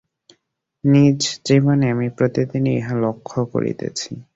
নিজ 0.83 1.19
জীবনে 1.45 1.85
আমি 1.93 2.07
প্রতিদিন 2.17 2.63
ইহা 2.71 2.93
লক্ষ্য 3.03 3.39
করিতেছি। 3.53 4.11